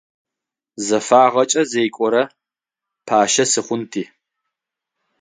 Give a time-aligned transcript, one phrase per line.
[0.85, 2.23] Зэфагъэкӏэ зекӏорэ
[3.07, 4.03] пащэ сыхъунти.